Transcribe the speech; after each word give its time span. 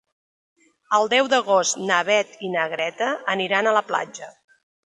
El 0.99 1.09
deu 1.13 1.29
d'agost 1.33 1.77
na 1.91 1.99
Beth 2.09 2.33
i 2.49 2.51
na 2.57 2.67
Greta 2.75 3.13
aniran 3.37 3.69
a 3.73 3.79
la 3.81 3.89
platja. 3.93 4.35